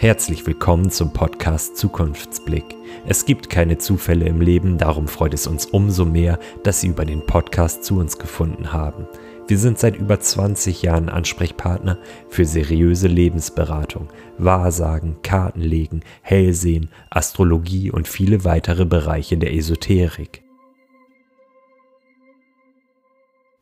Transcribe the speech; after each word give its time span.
Herzlich 0.00 0.46
willkommen 0.46 0.90
zum 0.90 1.12
Podcast 1.12 1.76
Zukunftsblick. 1.76 2.76
Es 3.08 3.26
gibt 3.26 3.50
keine 3.50 3.78
Zufälle 3.78 4.26
im 4.26 4.40
Leben, 4.40 4.78
darum 4.78 5.08
freut 5.08 5.34
es 5.34 5.48
uns 5.48 5.66
umso 5.66 6.04
mehr, 6.04 6.38
dass 6.62 6.80
Sie 6.80 6.86
über 6.86 7.04
den 7.04 7.26
Podcast 7.26 7.82
zu 7.82 7.98
uns 7.98 8.16
gefunden 8.16 8.72
haben. 8.72 9.08
Wir 9.48 9.58
sind 9.58 9.76
seit 9.80 9.96
über 9.96 10.20
20 10.20 10.82
Jahren 10.82 11.08
Ansprechpartner 11.08 11.98
für 12.28 12.44
seriöse 12.44 13.08
Lebensberatung, 13.08 14.06
Wahrsagen, 14.38 15.16
Kartenlegen, 15.22 16.04
Hellsehen, 16.22 16.90
Astrologie 17.10 17.90
und 17.90 18.06
viele 18.06 18.44
weitere 18.44 18.84
Bereiche 18.84 19.36
der 19.36 19.52
Esoterik. 19.52 20.44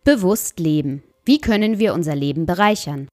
Bewusst 0.04 0.60
leben. 0.60 1.02
Wie 1.24 1.40
können 1.40 1.78
wir 1.78 1.94
unser 1.94 2.14
Leben 2.14 2.44
bereichern? 2.44 3.08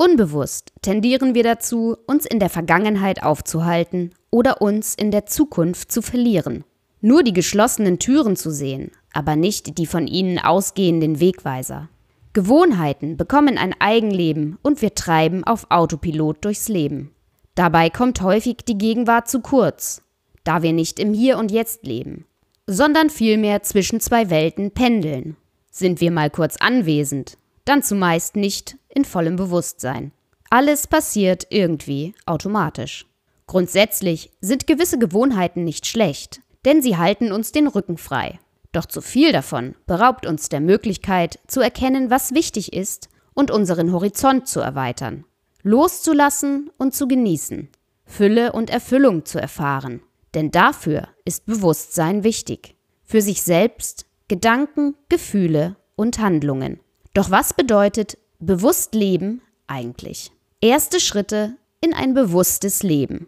Unbewusst 0.00 0.72
tendieren 0.80 1.34
wir 1.34 1.42
dazu, 1.42 1.96
uns 2.06 2.24
in 2.24 2.38
der 2.38 2.50
Vergangenheit 2.50 3.24
aufzuhalten 3.24 4.14
oder 4.30 4.62
uns 4.62 4.94
in 4.94 5.10
der 5.10 5.26
Zukunft 5.26 5.90
zu 5.90 6.02
verlieren. 6.02 6.62
Nur 7.00 7.24
die 7.24 7.32
geschlossenen 7.32 7.98
Türen 7.98 8.36
zu 8.36 8.52
sehen, 8.52 8.92
aber 9.12 9.34
nicht 9.34 9.76
die 9.76 9.86
von 9.86 10.06
ihnen 10.06 10.38
ausgehenden 10.38 11.18
Wegweiser. 11.18 11.88
Gewohnheiten 12.32 13.16
bekommen 13.16 13.58
ein 13.58 13.74
Eigenleben 13.80 14.56
und 14.62 14.82
wir 14.82 14.94
treiben 14.94 15.42
auf 15.42 15.66
Autopilot 15.70 16.44
durchs 16.44 16.68
Leben. 16.68 17.10
Dabei 17.56 17.90
kommt 17.90 18.22
häufig 18.22 18.58
die 18.68 18.78
Gegenwart 18.78 19.28
zu 19.28 19.40
kurz, 19.40 20.02
da 20.44 20.62
wir 20.62 20.72
nicht 20.72 21.00
im 21.00 21.12
Hier 21.12 21.38
und 21.38 21.50
Jetzt 21.50 21.84
leben, 21.84 22.24
sondern 22.68 23.10
vielmehr 23.10 23.64
zwischen 23.64 23.98
zwei 23.98 24.30
Welten 24.30 24.70
pendeln. 24.70 25.36
Sind 25.72 26.00
wir 26.00 26.12
mal 26.12 26.30
kurz 26.30 26.56
anwesend, 26.58 27.36
dann 27.64 27.82
zumeist 27.82 28.36
nicht 28.36 28.76
in 28.98 29.04
vollem 29.04 29.36
Bewusstsein. 29.36 30.10
Alles 30.50 30.88
passiert 30.88 31.46
irgendwie 31.50 32.14
automatisch. 32.26 33.06
Grundsätzlich 33.46 34.30
sind 34.40 34.66
gewisse 34.66 34.98
Gewohnheiten 34.98 35.62
nicht 35.62 35.86
schlecht, 35.86 36.40
denn 36.64 36.82
sie 36.82 36.96
halten 36.96 37.30
uns 37.30 37.52
den 37.52 37.68
Rücken 37.68 37.96
frei. 37.96 38.40
Doch 38.72 38.86
zu 38.86 39.00
viel 39.00 39.30
davon 39.30 39.76
beraubt 39.86 40.26
uns 40.26 40.48
der 40.48 40.60
Möglichkeit 40.60 41.38
zu 41.46 41.60
erkennen, 41.60 42.10
was 42.10 42.34
wichtig 42.34 42.72
ist 42.72 43.08
und 43.34 43.52
unseren 43.52 43.92
Horizont 43.92 44.48
zu 44.48 44.58
erweitern, 44.60 45.24
loszulassen 45.62 46.70
und 46.76 46.92
zu 46.92 47.06
genießen, 47.06 47.68
Fülle 48.04 48.52
und 48.52 48.68
Erfüllung 48.68 49.24
zu 49.24 49.40
erfahren. 49.40 50.02
Denn 50.34 50.50
dafür 50.50 51.08
ist 51.24 51.46
Bewusstsein 51.46 52.24
wichtig. 52.24 52.74
Für 53.04 53.22
sich 53.22 53.42
selbst, 53.42 54.06
Gedanken, 54.26 54.96
Gefühle 55.08 55.76
und 55.94 56.18
Handlungen. 56.18 56.80
Doch 57.14 57.30
was 57.30 57.54
bedeutet 57.54 58.18
bewusst 58.38 58.94
leben 58.94 59.42
eigentlich? 59.66 60.30
Erste 60.60 61.00
Schritte 61.00 61.56
in 61.80 61.92
ein 61.94 62.14
bewusstes 62.14 62.82
Leben. 62.82 63.26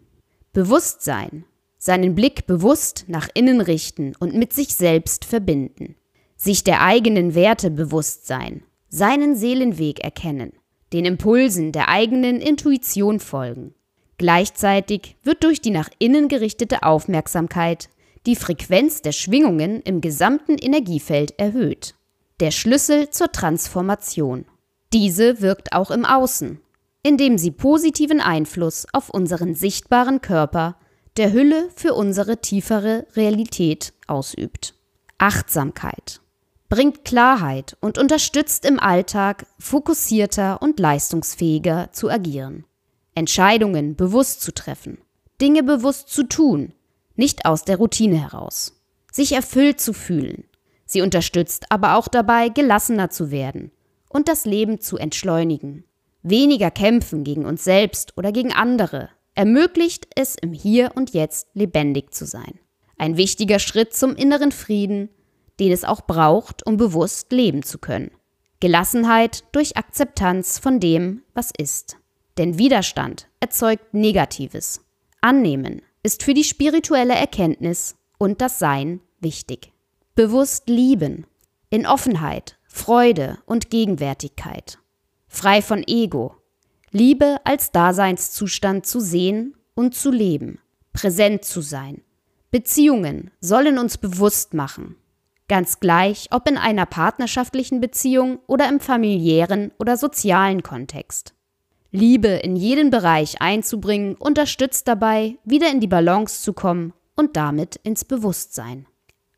Bewusstsein, 0.52 1.44
seinen 1.78 2.14
Blick 2.14 2.46
bewusst 2.46 3.04
nach 3.08 3.28
innen 3.34 3.60
richten 3.60 4.14
und 4.18 4.34
mit 4.34 4.52
sich 4.52 4.74
selbst 4.74 5.24
verbinden. 5.24 5.96
Sich 6.36 6.64
der 6.64 6.82
eigenen 6.82 7.34
Werte 7.34 7.70
bewusst 7.70 8.26
sein, 8.26 8.62
seinen 8.88 9.36
Seelenweg 9.36 10.00
erkennen, 10.00 10.52
den 10.92 11.04
Impulsen 11.04 11.72
der 11.72 11.88
eigenen 11.88 12.40
Intuition 12.40 13.20
folgen. 13.20 13.74
Gleichzeitig 14.18 15.16
wird 15.22 15.44
durch 15.44 15.60
die 15.60 15.70
nach 15.70 15.90
innen 15.98 16.28
gerichtete 16.28 16.82
Aufmerksamkeit 16.82 17.88
die 18.26 18.36
Frequenz 18.36 19.02
der 19.02 19.12
Schwingungen 19.12 19.80
im 19.82 20.00
gesamten 20.00 20.56
Energiefeld 20.58 21.38
erhöht 21.38 21.94
der 22.40 22.50
Schlüssel 22.50 23.10
zur 23.10 23.30
Transformation. 23.30 24.46
Diese 24.92 25.40
wirkt 25.40 25.72
auch 25.72 25.92
im 25.92 26.04
Außen, 26.04 26.60
indem 27.04 27.38
sie 27.38 27.52
positiven 27.52 28.20
Einfluss 28.20 28.86
auf 28.92 29.08
unseren 29.08 29.54
sichtbaren 29.54 30.20
Körper, 30.20 30.76
der 31.16 31.32
Hülle 31.32 31.68
für 31.76 31.94
unsere 31.94 32.40
tiefere 32.40 33.06
Realität 33.14 33.92
ausübt. 34.08 34.74
Achtsamkeit 35.18 36.20
bringt 36.68 37.04
Klarheit 37.04 37.76
und 37.80 37.98
unterstützt 37.98 38.64
im 38.64 38.78
Alltag 38.78 39.46
fokussierter 39.58 40.62
und 40.62 40.78
leistungsfähiger 40.78 41.90
zu 41.92 42.08
agieren. 42.08 42.64
Entscheidungen 43.14 43.96
bewusst 43.96 44.40
zu 44.40 44.52
treffen, 44.52 44.98
Dinge 45.40 45.62
bewusst 45.62 46.08
zu 46.08 46.24
tun, 46.24 46.72
nicht 47.16 47.44
aus 47.44 47.64
der 47.64 47.76
Routine 47.76 48.20
heraus. 48.20 48.80
Sich 49.12 49.32
erfüllt 49.32 49.80
zu 49.80 49.92
fühlen, 49.92 50.44
Sie 50.84 51.02
unterstützt 51.02 51.66
aber 51.70 51.94
auch 51.96 52.08
dabei, 52.08 52.48
gelassener 52.48 53.10
zu 53.10 53.30
werden 53.30 53.70
und 54.10 54.28
das 54.28 54.44
Leben 54.44 54.80
zu 54.80 54.98
entschleunigen. 54.98 55.84
Weniger 56.22 56.70
kämpfen 56.70 57.24
gegen 57.24 57.46
uns 57.46 57.64
selbst 57.64 58.18
oder 58.18 58.32
gegen 58.32 58.52
andere 58.52 59.08
ermöglicht 59.34 60.06
es 60.16 60.34
im 60.34 60.52
Hier 60.52 60.90
und 60.96 61.14
Jetzt 61.14 61.48
lebendig 61.54 62.12
zu 62.12 62.26
sein. 62.26 62.58
Ein 62.98 63.16
wichtiger 63.16 63.58
Schritt 63.58 63.94
zum 63.94 64.14
inneren 64.14 64.52
Frieden, 64.52 65.08
den 65.58 65.72
es 65.72 65.84
auch 65.84 66.02
braucht, 66.02 66.66
um 66.66 66.76
bewusst 66.76 67.32
leben 67.32 67.62
zu 67.62 67.78
können. 67.78 68.10
Gelassenheit 68.60 69.44
durch 69.52 69.78
Akzeptanz 69.78 70.58
von 70.58 70.78
dem, 70.78 71.22
was 71.32 71.50
ist. 71.56 71.96
Denn 72.36 72.58
Widerstand 72.58 73.28
erzeugt 73.40 73.94
Negatives. 73.94 74.84
Annehmen 75.22 75.80
ist 76.02 76.22
für 76.22 76.34
die 76.34 76.44
spirituelle 76.44 77.14
Erkenntnis 77.14 77.96
und 78.18 78.42
das 78.42 78.58
Sein 78.58 79.00
wichtig 79.20 79.72
bewusst 80.20 80.68
lieben, 80.68 81.26
in 81.70 81.86
Offenheit, 81.86 82.58
Freude 82.72 83.38
und 83.46 83.68
Gegenwärtigkeit, 83.68 84.78
frei 85.26 85.60
von 85.60 85.82
Ego, 85.86 86.36
Liebe 86.92 87.38
als 87.44 87.72
Daseinszustand 87.72 88.86
zu 88.86 89.00
sehen 89.00 89.56
und 89.74 89.94
zu 89.94 90.10
leben, 90.10 90.60
präsent 90.92 91.44
zu 91.44 91.60
sein. 91.60 92.02
Beziehungen 92.50 93.32
sollen 93.40 93.76
uns 93.76 93.98
bewusst 93.98 94.54
machen, 94.54 94.96
ganz 95.48 95.80
gleich 95.80 96.28
ob 96.30 96.48
in 96.48 96.56
einer 96.56 96.86
partnerschaftlichen 96.86 97.80
Beziehung 97.80 98.38
oder 98.46 98.68
im 98.68 98.80
familiären 98.80 99.72
oder 99.78 99.96
sozialen 99.96 100.62
Kontext. 100.62 101.34
Liebe 101.90 102.28
in 102.28 102.54
jeden 102.54 102.90
Bereich 102.90 103.42
einzubringen 103.42 104.14
unterstützt 104.14 104.86
dabei, 104.86 105.36
wieder 105.44 105.70
in 105.70 105.80
die 105.80 105.88
Balance 105.88 106.40
zu 106.40 106.52
kommen 106.52 106.92
und 107.16 107.36
damit 107.36 107.76
ins 107.82 108.04
Bewusstsein. 108.04 108.86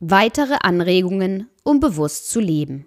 Weitere 0.00 0.59
Anregungen, 0.60 1.49
um 1.64 1.81
bewusst 1.81 2.28
zu 2.28 2.38
leben. 2.38 2.87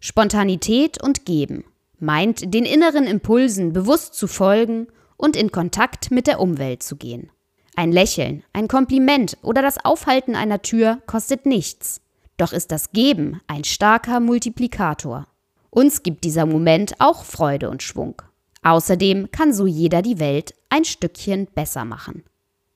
Spontanität 0.00 1.02
und 1.02 1.24
Geben 1.24 1.64
meint, 1.98 2.52
den 2.52 2.64
inneren 2.64 3.04
Impulsen 3.04 3.72
bewusst 3.72 4.14
zu 4.14 4.26
folgen 4.26 4.86
und 5.16 5.36
in 5.36 5.50
Kontakt 5.50 6.10
mit 6.10 6.26
der 6.26 6.40
Umwelt 6.40 6.82
zu 6.82 6.96
gehen. 6.96 7.30
Ein 7.74 7.92
Lächeln, 7.92 8.42
ein 8.52 8.68
Kompliment 8.68 9.36
oder 9.42 9.62
das 9.62 9.82
Aufhalten 9.84 10.34
einer 10.34 10.62
Tür 10.62 11.00
kostet 11.06 11.46
nichts. 11.46 12.00
Doch 12.36 12.52
ist 12.52 12.70
das 12.70 12.92
Geben 12.92 13.40
ein 13.46 13.64
starker 13.64 14.20
Multiplikator. 14.20 15.26
Uns 15.70 16.02
gibt 16.02 16.24
dieser 16.24 16.46
Moment 16.46 16.94
auch 17.00 17.24
Freude 17.24 17.70
und 17.70 17.82
Schwung. 17.82 18.22
Außerdem 18.62 19.30
kann 19.30 19.52
so 19.52 19.66
jeder 19.66 20.02
die 20.02 20.18
Welt 20.18 20.54
ein 20.68 20.84
Stückchen 20.84 21.46
besser 21.54 21.84
machen. 21.84 22.24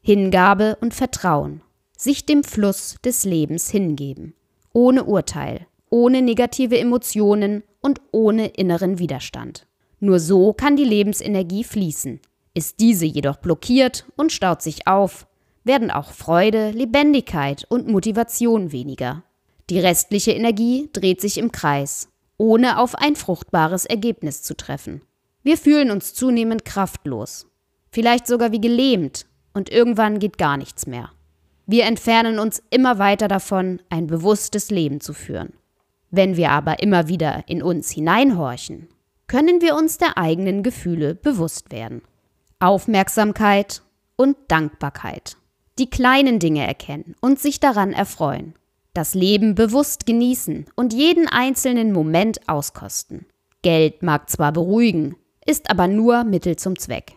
Hingabe 0.03 0.77
und 0.81 0.95
Vertrauen 0.95 1.63
sich 2.01 2.25
dem 2.25 2.45
Fluss 2.45 2.97
des 3.05 3.25
Lebens 3.25 3.69
hingeben, 3.69 4.35
ohne 4.73 5.05
Urteil, 5.05 5.67
ohne 5.91 6.23
negative 6.23 6.79
Emotionen 6.79 7.63
und 7.81 8.01
ohne 8.13 8.47
inneren 8.49 8.99
Widerstand. 8.99 9.67
Nur 9.99 10.19
so 10.19 10.53
kann 10.53 10.77
die 10.77 10.85
Lebensenergie 10.85 11.65
fließen. 11.65 12.21
Ist 12.55 12.81
diese 12.81 13.05
jedoch 13.05 13.37
blockiert 13.37 14.07
und 14.17 14.33
staut 14.33 14.63
sich 14.63 14.87
auf, 14.87 15.27
werden 15.63 15.91
auch 15.91 16.13
Freude, 16.13 16.71
Lebendigkeit 16.71 17.67
und 17.69 17.87
Motivation 17.87 18.73
weniger. 18.73 19.25
Die 19.69 19.79
restliche 19.79 20.33
Energie 20.33 20.89
dreht 20.93 21.21
sich 21.21 21.39
im 21.39 21.53
Kreis, 21.53 22.09
ohne 22.39 22.79
auf 22.79 22.95
ein 22.95 23.15
fruchtbares 23.15 23.85
Ergebnis 23.85 24.43
zu 24.43 24.57
treffen. 24.57 25.03
Wir 25.43 25.57
fühlen 25.57 25.91
uns 25.91 26.15
zunehmend 26.15 26.65
kraftlos, 26.65 27.47
vielleicht 27.91 28.27
sogar 28.27 28.53
wie 28.53 28.61
gelähmt, 28.61 29.27
und 29.53 29.71
irgendwann 29.71 30.19
geht 30.19 30.39
gar 30.39 30.57
nichts 30.57 30.87
mehr. 30.87 31.11
Wir 31.67 31.85
entfernen 31.85 32.39
uns 32.39 32.63
immer 32.71 32.99
weiter 32.99 33.29
davon, 33.29 33.81
ein 33.91 34.07
bewusstes 34.07 34.71
Leben 34.71 35.01
zu 35.01 35.13
führen. 35.13 35.53
Wenn 36.11 36.37
wir 36.37 36.51
aber 36.51 36.83
immer 36.83 37.09
wieder 37.09 37.45
in 37.47 37.63
uns 37.63 37.91
hineinhorchen, 37.91 38.89
können 39.27 39.61
wir 39.61 39.77
uns 39.77 39.99
der 39.99 40.19
eigenen 40.19 40.63
Gefühle 40.63 41.15
bewusst 41.15 41.71
werden. 41.71 42.03
Aufmerksamkeit 42.59 43.83
und 44.17 44.37
Dankbarkeit. 44.49 45.37
Die 45.79 45.89
kleinen 45.89 46.41
Dinge 46.41 46.67
erkennen 46.67 47.15
und 47.21 47.39
sich 47.39 47.61
daran 47.61 47.93
erfreuen. 47.93 48.55
Das 48.93 49.15
Leben 49.15 49.55
bewusst 49.55 50.05
genießen 50.05 50.67
und 50.75 50.93
jeden 50.93 51.29
einzelnen 51.29 51.93
Moment 51.93 52.49
auskosten. 52.49 53.27
Geld 53.63 54.03
mag 54.03 54.29
zwar 54.29 54.53
beruhigen, 54.53 55.17
ist 55.47 55.71
aber 55.71 55.87
nur 55.87 56.25
Mittel 56.25 56.57
zum 56.57 56.77
Zweck. 56.79 57.13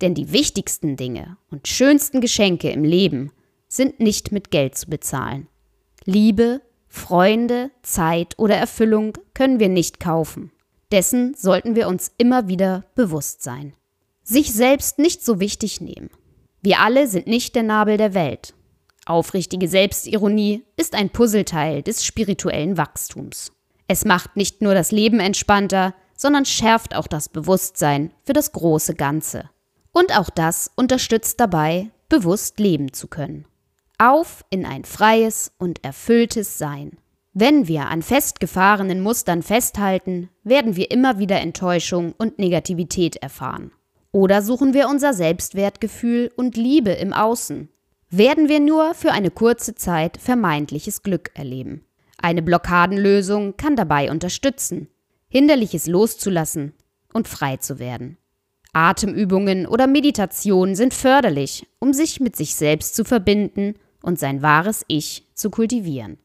Denn 0.00 0.14
die 0.14 0.32
wichtigsten 0.32 0.96
Dinge 0.96 1.36
und 1.50 1.68
schönsten 1.68 2.20
Geschenke 2.20 2.70
im 2.70 2.84
Leben 2.84 3.32
sind 3.66 3.98
nicht 3.98 4.30
mit 4.30 4.50
Geld 4.50 4.76
zu 4.76 4.88
bezahlen. 4.88 5.48
Liebe, 6.04 6.60
Freunde, 6.96 7.70
Zeit 7.82 8.34
oder 8.38 8.56
Erfüllung 8.56 9.12
können 9.34 9.60
wir 9.60 9.68
nicht 9.68 10.00
kaufen. 10.00 10.50
Dessen 10.90 11.34
sollten 11.34 11.76
wir 11.76 11.88
uns 11.88 12.10
immer 12.18 12.48
wieder 12.48 12.84
bewusst 12.94 13.42
sein. 13.42 13.74
Sich 14.24 14.52
selbst 14.52 14.98
nicht 14.98 15.24
so 15.24 15.38
wichtig 15.38 15.80
nehmen. 15.80 16.10
Wir 16.62 16.80
alle 16.80 17.06
sind 17.06 17.26
nicht 17.26 17.54
der 17.54 17.62
Nabel 17.62 17.96
der 17.96 18.14
Welt. 18.14 18.54
Aufrichtige 19.04 19.68
Selbstironie 19.68 20.64
ist 20.76 20.94
ein 20.94 21.10
Puzzleteil 21.10 21.82
des 21.82 22.04
spirituellen 22.04 22.76
Wachstums. 22.76 23.52
Es 23.86 24.04
macht 24.04 24.36
nicht 24.36 24.62
nur 24.62 24.74
das 24.74 24.90
Leben 24.90 25.20
entspannter, 25.20 25.94
sondern 26.16 26.44
schärft 26.44 26.96
auch 26.96 27.06
das 27.06 27.28
Bewusstsein 27.28 28.10
für 28.24 28.32
das 28.32 28.50
große 28.50 28.94
Ganze. 28.94 29.50
Und 29.92 30.16
auch 30.16 30.30
das 30.30 30.72
unterstützt 30.74 31.38
dabei, 31.38 31.90
bewusst 32.08 32.58
leben 32.58 32.92
zu 32.92 33.06
können. 33.06 33.46
Auf 33.98 34.44
in 34.50 34.66
ein 34.66 34.84
freies 34.84 35.52
und 35.56 35.82
erfülltes 35.82 36.58
Sein. 36.58 36.98
Wenn 37.32 37.66
wir 37.66 37.86
an 37.88 38.02
festgefahrenen 38.02 39.00
Mustern 39.00 39.42
festhalten, 39.42 40.28
werden 40.42 40.76
wir 40.76 40.90
immer 40.90 41.18
wieder 41.18 41.40
Enttäuschung 41.40 42.12
und 42.18 42.38
Negativität 42.38 43.16
erfahren. 43.16 43.72
Oder 44.12 44.42
suchen 44.42 44.74
wir 44.74 44.88
unser 44.88 45.14
Selbstwertgefühl 45.14 46.30
und 46.36 46.58
Liebe 46.58 46.90
im 46.90 47.14
Außen, 47.14 47.70
werden 48.10 48.50
wir 48.50 48.60
nur 48.60 48.92
für 48.92 49.12
eine 49.12 49.30
kurze 49.30 49.74
Zeit 49.74 50.18
vermeintliches 50.18 51.02
Glück 51.02 51.30
erleben. 51.34 51.86
Eine 52.18 52.42
Blockadenlösung 52.42 53.56
kann 53.56 53.76
dabei 53.76 54.10
unterstützen, 54.10 54.88
Hinderliches 55.28 55.86
loszulassen 55.86 56.74
und 57.14 57.28
frei 57.28 57.56
zu 57.56 57.78
werden. 57.78 58.18
Atemübungen 58.74 59.66
oder 59.66 59.86
Meditation 59.86 60.74
sind 60.74 60.92
förderlich, 60.92 61.66
um 61.78 61.94
sich 61.94 62.20
mit 62.20 62.36
sich 62.36 62.54
selbst 62.54 62.94
zu 62.94 63.04
verbinden 63.04 63.74
und 64.02 64.18
sein 64.18 64.42
wahres 64.42 64.84
Ich 64.88 65.26
zu 65.34 65.50
kultivieren. 65.50 66.18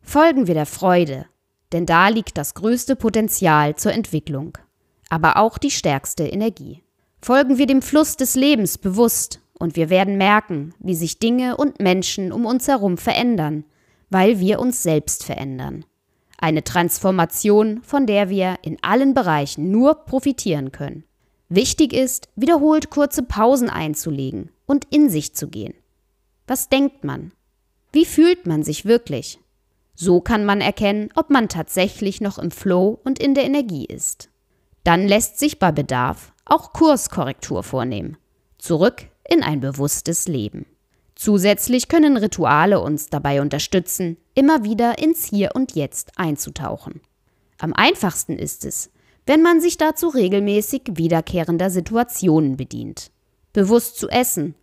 Folgen 0.00 0.46
wir 0.46 0.54
der 0.54 0.66
Freude, 0.66 1.26
denn 1.72 1.86
da 1.86 2.08
liegt 2.08 2.38
das 2.38 2.54
größte 2.54 2.96
Potenzial 2.96 3.76
zur 3.76 3.92
Entwicklung, 3.92 4.56
aber 5.10 5.36
auch 5.36 5.58
die 5.58 5.70
stärkste 5.70 6.24
Energie. 6.24 6.82
Folgen 7.20 7.58
wir 7.58 7.66
dem 7.66 7.82
Fluss 7.82 8.16
des 8.16 8.34
Lebens 8.34 8.78
bewusst 8.78 9.40
und 9.58 9.76
wir 9.76 9.90
werden 9.90 10.16
merken, 10.16 10.74
wie 10.78 10.94
sich 10.94 11.18
Dinge 11.18 11.56
und 11.56 11.80
Menschen 11.80 12.32
um 12.32 12.46
uns 12.46 12.68
herum 12.68 12.96
verändern, 12.96 13.64
weil 14.08 14.40
wir 14.40 14.60
uns 14.60 14.82
selbst 14.82 15.24
verändern. 15.24 15.84
Eine 16.38 16.62
Transformation, 16.62 17.82
von 17.82 18.06
der 18.06 18.28
wir 18.28 18.56
in 18.62 18.78
allen 18.82 19.12
Bereichen 19.12 19.70
nur 19.70 20.06
profitieren 20.06 20.70
können. 20.70 21.04
Wichtig 21.48 21.92
ist, 21.92 22.28
wiederholt 22.36 22.90
kurze 22.90 23.22
Pausen 23.22 23.68
einzulegen 23.68 24.50
und 24.66 24.86
in 24.90 25.10
sich 25.10 25.34
zu 25.34 25.48
gehen. 25.48 25.74
Was 26.48 26.70
denkt 26.70 27.04
man? 27.04 27.32
Wie 27.92 28.06
fühlt 28.06 28.46
man 28.46 28.62
sich 28.62 28.86
wirklich? 28.86 29.38
So 29.94 30.22
kann 30.22 30.46
man 30.46 30.62
erkennen, 30.62 31.10
ob 31.14 31.28
man 31.28 31.50
tatsächlich 31.50 32.22
noch 32.22 32.38
im 32.38 32.50
Flow 32.50 32.98
und 33.04 33.18
in 33.18 33.34
der 33.34 33.44
Energie 33.44 33.84
ist. 33.84 34.30
Dann 34.82 35.06
lässt 35.06 35.38
sich 35.38 35.58
bei 35.58 35.72
Bedarf 35.72 36.32
auch 36.46 36.72
Kurskorrektur 36.72 37.62
vornehmen. 37.62 38.16
Zurück 38.56 39.06
in 39.28 39.42
ein 39.42 39.60
bewusstes 39.60 40.26
Leben. 40.26 40.64
Zusätzlich 41.14 41.88
können 41.88 42.16
Rituale 42.16 42.80
uns 42.80 43.08
dabei 43.10 43.42
unterstützen, 43.42 44.16
immer 44.34 44.64
wieder 44.64 44.98
ins 44.98 45.26
Hier 45.26 45.50
und 45.54 45.74
Jetzt 45.74 46.12
einzutauchen. 46.16 47.02
Am 47.58 47.74
einfachsten 47.74 48.38
ist 48.38 48.64
es, 48.64 48.90
wenn 49.26 49.42
man 49.42 49.60
sich 49.60 49.76
dazu 49.76 50.08
regelmäßig 50.08 50.82
wiederkehrender 50.94 51.68
Situationen 51.68 52.56
bedient. 52.56 53.10
Bewusst 53.52 53.98
zu 53.98 54.08
essen, 54.08 54.54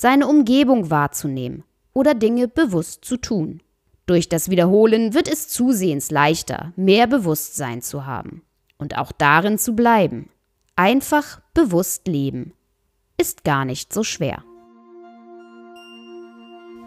seine 0.00 0.26
Umgebung 0.26 0.88
wahrzunehmen 0.88 1.62
oder 1.92 2.14
Dinge 2.14 2.48
bewusst 2.48 3.04
zu 3.04 3.18
tun. 3.18 3.60
Durch 4.06 4.30
das 4.30 4.48
Wiederholen 4.48 5.12
wird 5.12 5.28
es 5.30 5.48
zusehends 5.48 6.10
leichter, 6.10 6.72
mehr 6.74 7.06
Bewusstsein 7.06 7.82
zu 7.82 8.06
haben 8.06 8.42
und 8.78 8.96
auch 8.96 9.12
darin 9.12 9.58
zu 9.58 9.76
bleiben. 9.76 10.30
Einfach 10.74 11.42
bewusst 11.52 12.08
leben 12.08 12.54
ist 13.18 13.44
gar 13.44 13.66
nicht 13.66 13.92
so 13.92 14.02
schwer. 14.02 14.42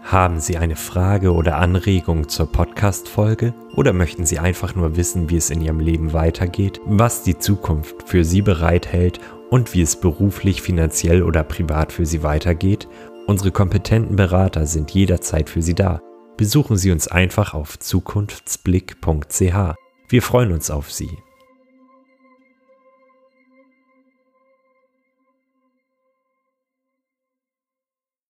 Haben 0.04 0.38
Sie 0.38 0.58
eine 0.58 0.76
Frage 0.76 1.32
oder 1.32 1.56
Anregung 1.56 2.28
zur 2.28 2.52
Podcast-Folge 2.52 3.54
oder 3.74 3.94
möchten 3.94 4.26
Sie 4.26 4.38
einfach 4.38 4.74
nur 4.74 4.96
wissen, 4.96 5.30
wie 5.30 5.38
es 5.38 5.48
in 5.48 5.62
Ihrem 5.62 5.80
Leben 5.80 6.12
weitergeht, 6.12 6.78
was 6.84 7.22
die 7.22 7.38
Zukunft 7.38 8.06
für 8.06 8.22
Sie 8.22 8.42
bereithält 8.42 9.18
und 9.48 9.72
wie 9.72 9.80
es 9.80 9.98
beruflich, 9.98 10.60
finanziell 10.60 11.22
oder 11.22 11.42
privat 11.42 11.90
für 11.90 12.04
Sie 12.04 12.22
weitergeht? 12.22 12.86
Unsere 13.26 13.50
kompetenten 13.50 14.16
Berater 14.16 14.66
sind 14.66 14.90
jederzeit 14.90 15.48
für 15.48 15.62
Sie 15.62 15.74
da. 15.74 16.02
Besuchen 16.36 16.76
Sie 16.76 16.90
uns 16.90 17.08
einfach 17.08 17.54
auf 17.54 17.78
zukunftsblick.ch. 17.78 19.74
Wir 20.10 20.22
freuen 20.22 20.52
uns 20.52 20.70
auf 20.70 20.92
Sie. 20.92 21.16